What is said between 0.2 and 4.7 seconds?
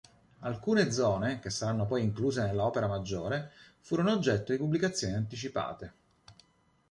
Alcune zone, che saranno poi incluse nella opera maggiore, furono oggetto di